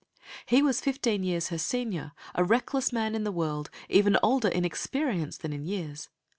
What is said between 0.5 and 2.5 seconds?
was fifteen years her senior, a